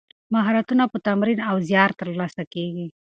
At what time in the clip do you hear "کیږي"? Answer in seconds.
2.53-2.87